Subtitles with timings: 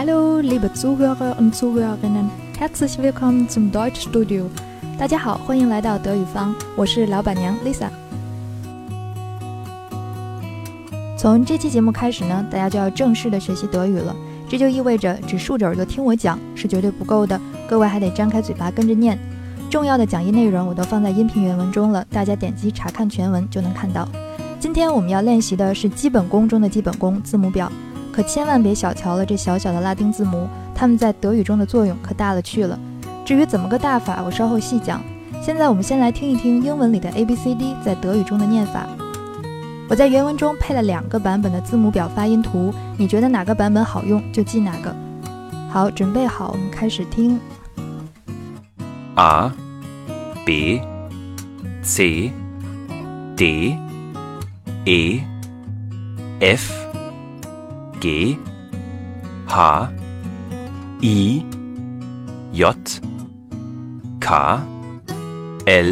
[0.00, 4.44] Hallo, liebe Zuhörer und Zuhörerinnen, herzlich willkommen zum Deutschstudio。
[4.96, 7.88] 大家好，欢迎来到德语坊，我是老板娘 Lisa。
[11.16, 14.14] 从这期节目开始呢，大家就要正式的学习德语了。
[14.48, 19.18] 这就意味着只竖着耳朵听我讲是绝对不够的，各位还得张开嘴巴跟着念。
[19.68, 24.08] 重要的讲义内容我都放在音频原文中了，大家点击查看全文就能看到。
[24.60, 27.68] 今天我们要练习的是基本功中的基本功——字母表。
[28.18, 32.76] 可千万别小瞧了这小小的拉丁字母，它们在德语中的作用可大了去了。
[33.24, 35.00] 至于怎么个大法，我稍后细讲。
[35.40, 38.88] 现在我们先来听一听英文里的 A B C D 在德语中的念法。
[39.88, 44.92] 我在原文中配了两个版本的字母表发音图，你觉得哪个版本好用就记哪个。
[45.70, 47.38] 好，准备好，我们开始听。
[49.14, 49.52] A
[50.44, 50.80] B
[51.84, 52.32] C
[53.36, 53.76] D
[54.86, 55.20] E
[56.40, 56.87] F
[58.00, 58.38] G
[59.46, 59.54] H
[61.02, 61.44] I
[62.52, 63.00] J
[64.20, 64.28] K
[65.66, 65.90] L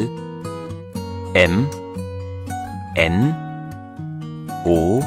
[1.34, 1.68] M
[2.96, 3.34] N
[4.66, 5.02] O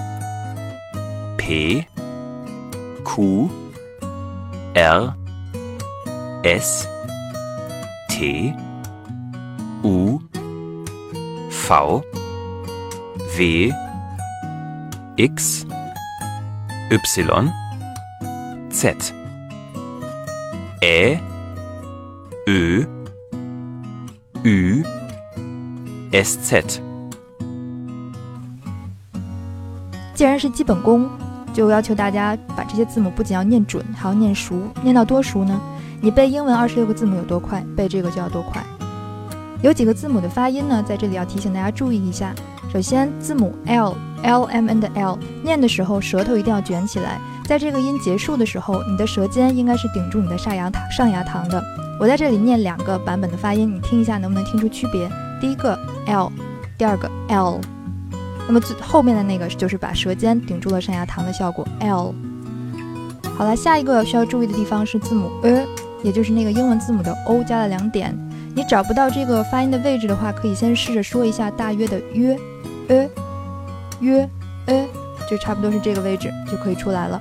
[1.38, 1.86] P
[3.05, 3.50] Q
[4.75, 5.16] R
[6.44, 6.88] S
[8.09, 8.53] T
[9.83, 10.22] U
[13.36, 13.72] V W
[15.17, 15.69] X
[16.92, 16.98] Y
[18.72, 19.14] Z
[20.82, 21.20] Ä
[22.48, 22.86] Ö
[24.44, 24.84] Ü
[26.12, 26.82] S Z
[30.16, 31.08] 既然是基本功，
[31.54, 34.60] 就要求大家把这些字母不仅要念准，还要念熟。
[34.82, 35.62] 念到多熟呢？
[36.02, 38.64] 你背英文二十六个字母有多快，背这个就要多快。
[39.62, 42.33] 有几个字母的发音呢，在这里要提醒大家注意一下。
[42.73, 47.20] 首先，字母 L L M N 的 L 念的时候，舌头一定要卷起来。
[47.46, 51.64] 在这个音结束的时候，你的舌尖应该是顶住你的上牙膛上牙膛的。
[52.00, 55.10] 我在这里念两个版本的发音，你听一下能不能听出区别？
[55.42, 56.32] 第一个 L，
[56.78, 57.60] 第二个 L。
[58.48, 62.14] 那么最后面的那个就是把舌尖顶住了上牙膛的效果 L。
[63.38, 65.66] 好了，下一个需要注意的地方是字母 e，
[66.04, 68.18] 也就是那个英文字母的 O 加了两点。
[68.56, 72.38] 你找不到这个发音的位置的话，可以先试着说一下大约的约。
[72.90, 73.10] e，
[74.02, 74.30] 约，
[74.67, 74.87] 呃，
[75.30, 77.20] 就差不多是这个位置就可以出来了。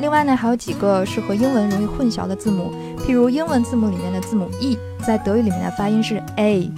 [0.00, 2.72] 另外呢，还有几个是和英文容易混淆的字母，
[3.06, 6.70] 譬如英文字母里面的字母 E，在德语里面的发音是 A；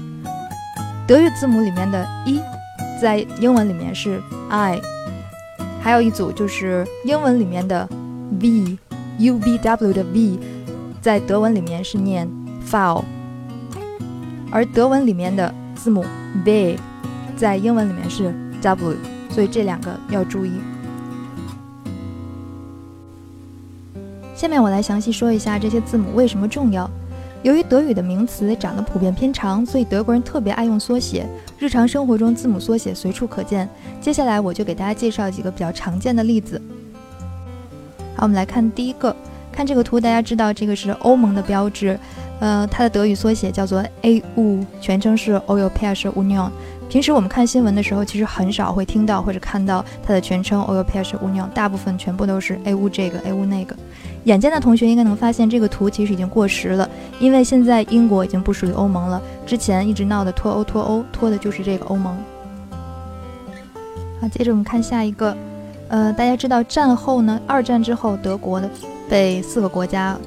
[1.06, 2.40] 德语字母里面的 E，
[3.00, 4.80] 在英文里面是 I。
[5.82, 7.88] 还有一组就是英文里面的
[8.40, 10.38] V，U B W 的 V，
[11.00, 12.28] 在德文里面是念
[12.64, 13.04] f o u l
[14.50, 16.04] 而德文里面的字母
[16.44, 16.78] B，。
[17.36, 18.96] 在英文里面是 W，
[19.40, 20.50] 所以这两个要注意。
[24.36, 26.90] 下面我来详细说一下这些字母为什么重要。
[27.42, 31.26] 由于德语的名词长得普遍偏长，所以德国人特别爱用缩写。
[31.58, 33.66] 日常生活中字母缩写随处可见。
[33.98, 36.60] 接下来我就给大家介绍几个比较常见的例子。
[38.14, 39.16] 好，我们来看第一个，
[39.50, 41.98] 看这个图，大家知道这个是欧盟的标志，
[42.40, 46.50] 呃，它的德语缩写叫做 AU，全称是 Europäische Union。
[46.90, 53.76] 平时我们看新闻的时候，其实很少会听到或者看到它的全称 Europäische Union，大部分全部都是 A U 这个 A U 那个。
[54.24, 56.90] 眼尖的同学应该能发现，这个图其实已经过时了，
[57.20, 59.22] 因为现在英国已经不属于欧盟了。
[59.46, 62.12] 之前一直闹的脱欧脱欧，脱的就是这个欧盟。
[64.20, 65.36] 好，接着我们看下一个，
[65.86, 68.68] 呃，大家知道战后呢，二战之后，德国的
[69.08, 70.18] 被四个国家，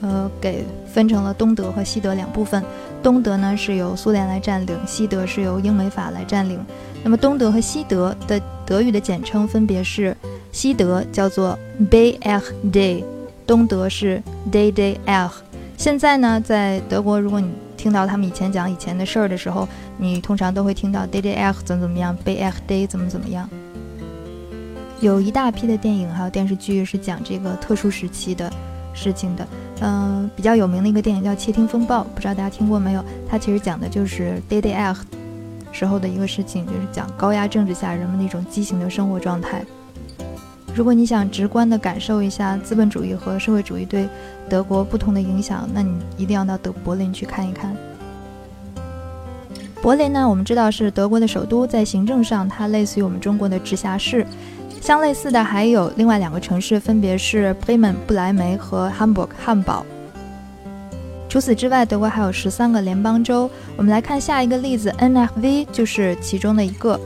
[0.00, 2.62] 呃，给分成了东德和西德两部分。
[3.04, 6.58] 东德呢是由苏联来占领，西德是由英美法来占领。
[7.02, 10.16] 那么东德和西德的德语的简称分别是：
[10.50, 11.58] 西德叫做
[11.90, 13.04] BRD，
[13.46, 15.30] 东德是 DDR。
[15.76, 19.68] 现在呢，在德国，如果你听到他们以前讲以前的事儿的时候，
[19.98, 23.46] 你通常都会听到 DDR 怎么怎么样，BRD 怎么怎么样。
[25.00, 28.50] 有一大批的电影还有电视剧是讲这个特殊时期的
[28.94, 29.46] 事情的。
[29.80, 33.04] 嗯，比较有名的一个电影叫《窃听风暴》，不知道大家听过没有？
[33.28, 34.96] 它其实讲的就是 DDR
[35.72, 39.64] 时候的一个事情，就是讲高压政治下人们的一种畸形的生活状态。
[40.74, 44.08] 如果你想直观的感受一下资本主义和社会主义对
[44.48, 47.76] 德国不同的影响，那你一定要到德柏林去看一看。
[49.82, 54.26] 柏林呢，我们知道是德国的首都，在行政上它类似于我们中国的直辖市。
[54.84, 59.82] 相类似的还有另外两个城市，分别是 Bremen 不来梅和 Hamburg 汉堡。
[61.26, 63.50] 除此之外，德国还有十三个联邦州。
[63.78, 67.00] 我们来看下一个例子，NFV 就是其中的一个。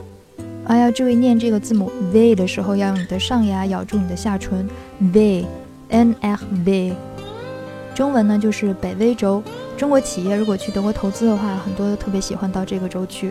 [0.66, 6.92] 啊，要注意念这个字母 V 的时候，要用你的上牙咬住你的下唇 V，N F V，
[7.94, 9.40] 中文呢就是北威州。
[9.76, 13.30] 中国企业如果去德国投资的话，很多都特别喜欢到这个州去。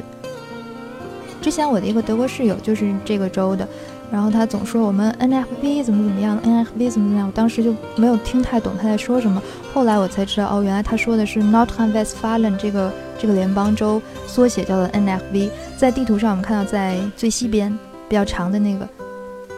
[1.39, 3.65] 之前我的一个德国室友就是这个州的，
[4.11, 9.41] 然后他总说我们 NFV 怎么怎么样，NFV 怎么怎么样，我当时就没有听太懂他在说什么。
[9.73, 15.49] 后来我才知道，哦，原来他说的是 Nordrhein-Westfalen 这个这个联邦州缩写叫做 NFV。
[15.75, 17.77] 在地图上我们看到在最西边
[18.07, 18.87] 比较长的那个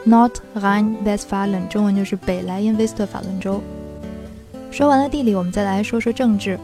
[0.07, 3.61] Nordrhein-Westfalen，中文就是北莱茵威斯特法伦州。
[4.71, 6.59] 说完了地理，我们再来说说政治。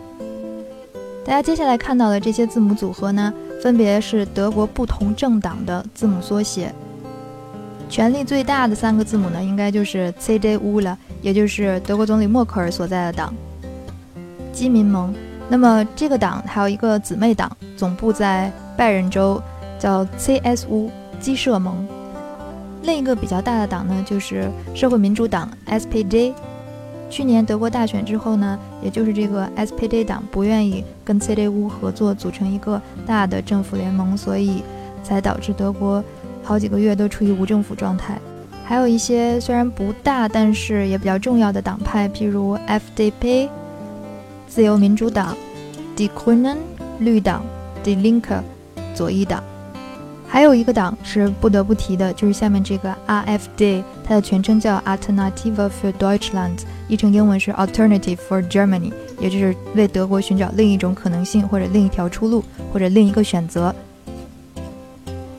[1.23, 6.73] 大家接下来看到的这些字母组合呢，分别是德国不同政党的字母缩写。
[7.87, 13.33] 权力最大的三个字母呢，应该就是 CDU 了，也就是德国总理默克尔所在的党——
[14.51, 15.13] 基民盟。
[15.47, 19.41] 那么这个党还有一个姊妹党，总部在拜仁州，
[19.79, 20.89] 叫 CSU
[21.19, 21.87] 基社盟。
[22.81, 26.33] 另一个比较大的党呢，就是社会民主党 SPD。
[27.07, 34.63] 去年德国大选之后呢，也就是这个 SPD 党不愿意跟 CDU 合作组成一个大的政府联盟，所以
[35.03, 36.03] 才导致德国
[36.45, 38.18] 好几个月都处于无政府状态。
[38.63, 43.50] 还有一些虽然不大，但是也比较重要的党派，譬如 FDP
[44.47, 45.36] 自由民主党、
[45.97, 46.57] Die Grünen
[47.00, 47.44] 绿党、
[47.83, 48.42] Die Linke
[48.94, 49.44] 左翼党。
[50.27, 62.44] 还有一个党是不得不提的，就是下面这个 RFD，它的全称叫 Alternative für Deutschland，译成英文是 Alternative for Germany，也就是为德国寻找另一种可能性，或者另一条出路，
[62.74, 63.74] 或者另一个选择。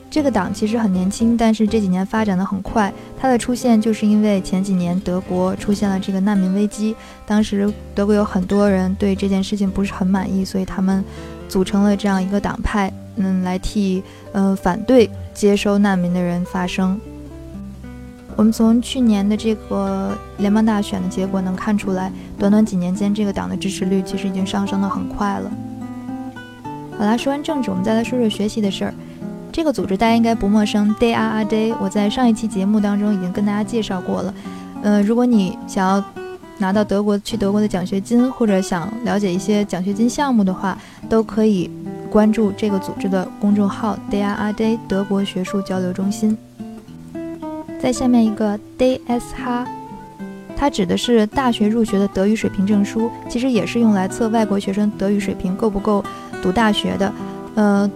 [0.09, 2.91] 这个党其实很年轻，但是这几年发展的很快。
[3.19, 6.95] 它的出现就是因为前几年德国出现了这个难民危机，
[7.25, 11.03] 当时德国有很多人对这件事情不是很满意，所以他们
[11.49, 12.91] 组成了这样一个党派。
[13.19, 16.99] 嗯，来替呃反对接收难民的人发声。
[18.35, 25.51] 我们从去年的这个联邦大选的结果能看出来，短短几年间，这个党的支持率其实已经上升的很快了。
[26.95, 28.93] 好啦，说完政治，我们再来说说学习的事儿。
[29.57, 31.73] 这个组织大家应该不陌生，DAAD。
[31.81, 34.31] 我在上一期节目当中已经跟大家介绍过了。
[34.83, 36.03] 呃，如果你想要
[36.59, 40.77] 拿到德国去德国的奖学金，或者想了解一些奖学金项目的话，
[41.09, 41.71] 都可以。
[42.11, 46.37] 关注这个组织的公众号 DAAD 德国学术交流中心。
[47.81, 49.65] 在下面一个 DSH，
[50.55, 56.05] 它指的是大学入学的德语水平证书，其实也是用来测外国学生德语水平够不够
[56.43, 57.11] 读大学的。
[57.55, 57.89] 呃。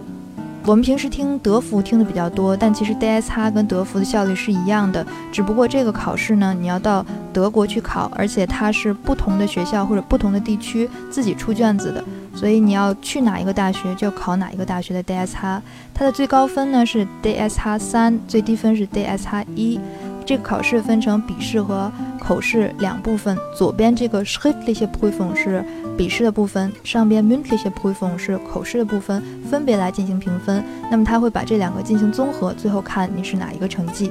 [0.64, 15.60] 我们平时听德福听的比较多，但其实 DSH 跟德福的效率是一样的，只不过这个考试呢，你要到德国去考，而且它是不同的学校或者不同的地区自己出卷子的，所以你要去哪一个大学就考哪一个大学的 DSH。
[15.92, 19.80] 它的最高分呢是 DSH 三，最低分是 DSH 一。
[20.24, 25.64] 这个考试分成笔试和口试两部分，左边这个 schriftliche Prüfung 是
[26.02, 30.60] 笔试的部分，上边 mündliche Prüfung 是口试的部分，分别来进行评分。
[30.90, 34.10] 那么他会把这两个进行综合，最后看你是哪一个成绩。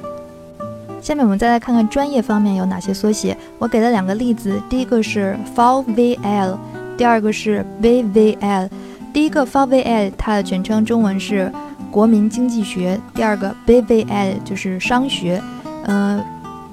[1.02, 3.36] 下面我们再来看看专业方面有哪些缩写。
[3.58, 6.56] 我给了两个例子，第一个是 VWL，
[6.96, 8.70] 第二个是 b v l。
[9.12, 11.52] 第一个 VWL 它的全称中文是
[11.90, 15.42] 国民经济学，第二个 b v l 就是商学。
[15.84, 16.24] 嗯，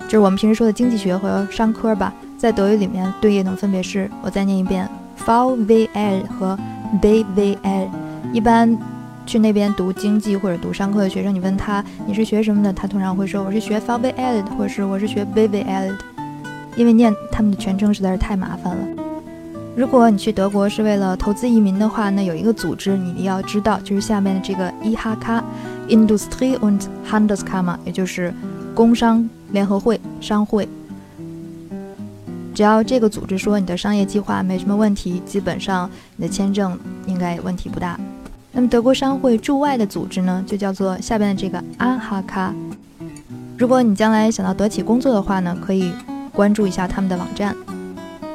[0.04, 4.88] 就是我们平时说的经济学和商科吧，在德语里面对应的分别是，我再念一遍
[5.26, 6.58] FVL 和
[7.02, 7.88] BVL，。
[8.32, 8.78] 一般
[9.26, 15.98] 去那边读经济或者读商科的学生，你问他你是学什么的，他通常会说我是学 FVL 的，或者是我是学 BVL 的，
[16.76, 18.88] 因为念他们的全称实在是太麻烦了。
[19.76, 28.34] 如果你去德国是为了投资移民的话，那有一个组织你要知道，就是下面的这个 IHK，Industrie und Handelskammer，也就是。
[28.76, 30.66] 工商联合会商会，
[32.60, 37.98] 只要这个组织说你的商业计划没什么问题，基本上你的签证应该问题不大。
[38.52, 42.54] 那么德国商会驻外的组织呢，就叫做下边的这个阿哈卡。
[43.58, 45.94] 如果你将来想到德企工作的话呢，可以
[46.34, 47.56] 关注一下他们的网站。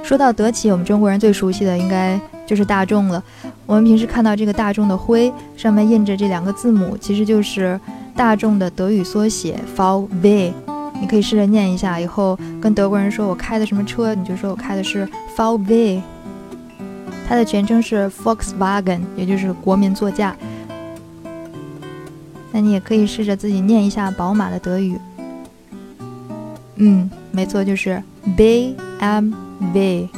[0.03, 3.23] 说到德企，我们中国人最熟悉的应该就是大众了。
[3.67, 7.79] 我们平时看到这个大众的徽上面印着这两个字母，其实就是。
[8.17, 10.53] 大众的德语缩写 VW，
[11.01, 12.01] 你可以试着念一下。
[12.01, 16.01] 以后跟德国人说我开的什么车，你就说我开的是 VW。
[17.27, 20.37] 它的全称是 Volkswagen，也就是国民座驾。
[22.53, 24.99] 那你也可以试着自己念一下宝马的德语。
[26.77, 28.03] 嗯，没错，就是
[28.37, 30.09] BMW。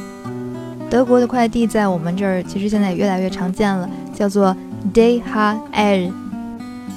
[0.89, 4.55] 德国的快递在我们这儿其实现在也越来越常见了，叫做
[4.93, 6.11] DHL。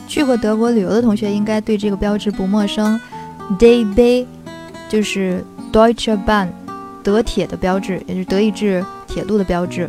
[0.06, 3.00] 去过德国旅游的同学应该对这个标志不陌生
[3.58, 4.26] ，DB
[4.88, 6.48] 就是 Deutsche Bahn，
[7.02, 9.88] 德铁的标志，也就是德意志铁路的标志。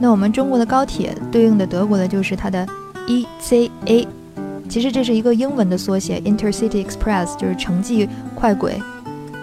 [0.00, 2.66] 那我们中国的高铁对应的德国的就是它的
[3.06, 4.06] ECA，
[4.68, 8.80] 其实这是一个英文的缩写，Intercity Express，就是城际快轨。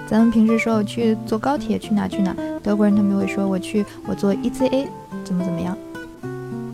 [0.08, 4.86] 咱们平时说我去坐高铁去哪去哪，德国人他们会说我去我坐 ECA，
[5.24, 5.76] 怎么怎么样。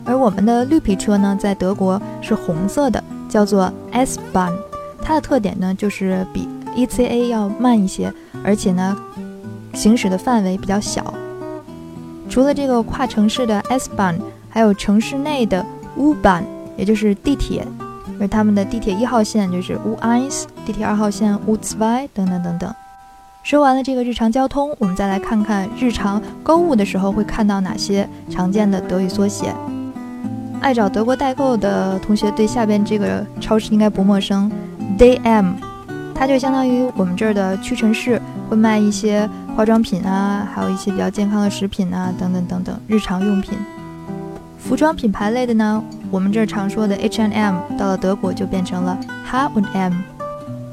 [0.04, 4.52] 而我们的绿皮车呢，在德国是红色的，叫做 S-Bahn，
[5.00, 6.46] 它的特点呢就是比
[6.76, 8.12] ECA 要慢一些，
[8.44, 8.96] 而且呢
[9.74, 11.12] 行驶的范围比较小。
[12.28, 14.16] 除了这个跨城市的 S-Bahn，
[14.48, 15.64] 还有城市内的
[15.96, 16.44] U-Bahn，
[16.76, 17.66] 也就是地铁，
[18.20, 22.72] 而他们的地铁一号线就是 U1，地铁二号线 U2 等等等等。
[23.42, 29.52] 说完了这个日常交通，我们再来看看日常购物的时候会看到哪些常见的德语缩写。
[30.60, 34.52] 爱找德国代购的同学对下边这个超市应该不陌生
[34.98, 35.54] ，DM，
[36.20, 39.26] 它就相当于我们这儿的屈臣氏，会卖一些。
[39.56, 43.58] 化妆品啊，还有一些比较健康的食品啊，等等等等，日常用品。
[44.58, 49.92] 服装品牌类的呢，我们这儿常说的 H and M，到了德国就变成了 H and M。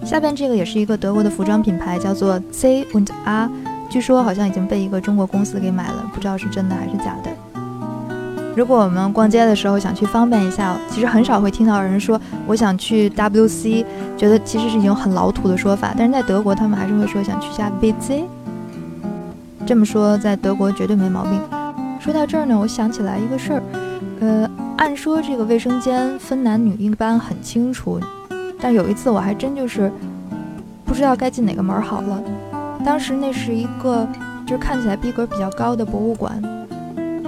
[0.05, 3.49] 下边这个也是一个德国的服装品牌，叫做 C und A，
[3.89, 7.31] 据说好像已经被一个中国公司给买了，不知道是真的还是假的。
[8.57, 13.85] 如果我们逛街的时候想去方便一下，其实很少会听到人说我想去 WC，
[14.17, 18.23] 觉得其实是一种很老土的说法，但是在德国他们还是会说想去下 BC。
[19.63, 21.39] 这么说，在德国绝对没毛病。
[21.99, 23.61] 说到这儿呢，我想起来一个事儿，
[24.21, 27.99] 呃，按说这个卫生间分男女一般很清楚，
[28.59, 29.91] 但有一次我还真就是
[30.83, 32.19] 不知道该进哪个门好了。
[32.83, 34.07] 当时那是一个
[34.47, 36.41] 就是看起来逼格比较高的博物馆，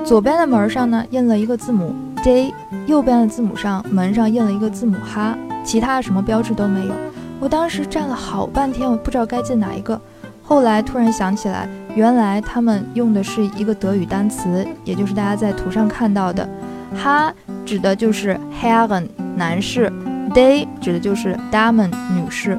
[0.05, 2.53] 左边的门上呢印了一个字母 J，
[2.87, 6.93] 右边的字母上门上印了一个字母 H，其他的什么标志都没有。
[7.39, 9.99] 我当时站了好半天，我不知道该进哪一个。
[10.41, 16.49] 后来突然想起来，原来他们用的是一个德语单词，也就是大家在图上看到的，
[16.95, 17.31] 哈
[17.65, 19.93] 指的就是 Herren 男士
[20.31, 22.57] ，Day 指的就是 Damen 女士。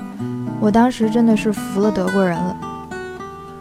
[0.61, 2.57] 我当时真的是服了德国人了，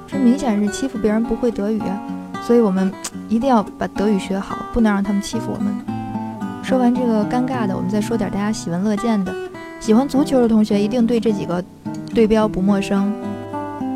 [0.06, 2.00] 这明显是欺负别人不会德语啊！
[2.46, 2.92] 所以我们
[3.28, 5.74] 一定要把德语学好，不能让他们欺负我们。
[6.64, 9.34] 说完这个尴尬的，我们再说点大家喜闻乐见的。
[9.80, 11.64] 喜欢足球的同学一定对这几个
[12.14, 13.12] 对标不陌生。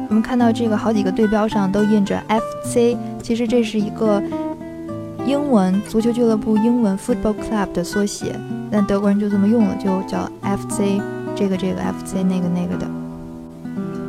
[0.09, 4.21] 我们看到这个好几个对标上都印着 FC，其实这是一个
[5.25, 8.35] 英文足球俱乐部英文 Football Club 的缩写，
[8.71, 11.01] 但德国人就这么用了，就叫 FC，
[11.35, 12.87] 这个这个 FC 那个那个的。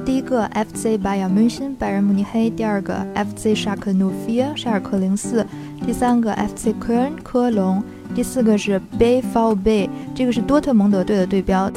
[0.04, 5.42] 第一个 FC 拜仁慕尼黑，拜仁慕尼黑；第二个 FC 沙克努菲，沙尔克零四；
[5.86, 7.80] 第三个 FC 科恩科隆；
[8.14, 11.70] 第四个是 BVB，这个是多特蒙德队的对标。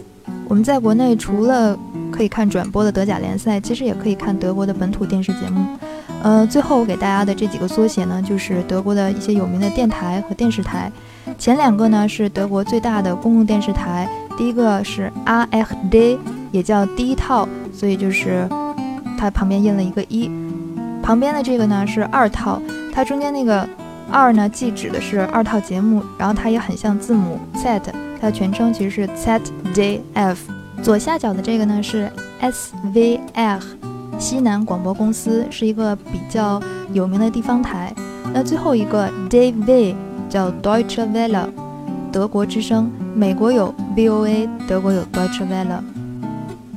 [0.49, 1.77] 我们在国内除了
[2.11, 5.65] 可以看转播的德甲联赛，其实也可以看德国的本土电视节目。
[6.21, 10.91] 呃，最后我给大家的这几个缩写呢，就是德国的一些有名的电台和电视台。
[11.37, 16.17] 前两个呢是德国最大的公共电视台，第一个是 ARD，
[16.51, 18.49] 也叫第一套，所以就是
[19.19, 20.31] 它旁边印了一个一。
[21.03, 22.59] 旁边的这个呢是二套，
[22.91, 23.67] 它中间那个
[24.11, 27.79] 二呢既指的是二套节目，然后它也很像字母 Z，
[28.19, 30.37] 它的全称其实是 ZDF。
[30.81, 33.61] 左下角的这个呢是 SVR
[34.19, 36.59] 西南广播公司，是一个比较
[36.91, 37.93] 有名的地方台。
[38.33, 39.95] 那最后一个 DV
[40.27, 41.47] 叫 Deutsche Welle
[42.11, 45.96] 德国之声，美国有 VOA，德国有 Deutsche Welle。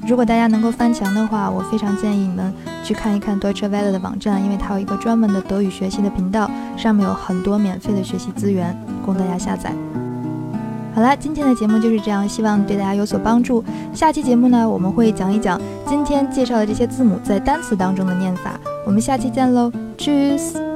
[0.07, 2.53] 如果大家能够翻墙的话，我非常建议你们
[2.83, 9.73] 去看一看 Deutsche Welle 的网站，因为它有一个专门的德语学习的频道，上面有很多免费的学习资源供大家下载。
[10.93, 13.63] 好啦，今天的节目就是这样，希望对大家有所帮助。
[13.95, 18.59] 下期节目呢，我们会讲一讲今天介绍的这些字母在单词当中的念法。
[18.85, 20.70] 我们下期见喽，Cheers。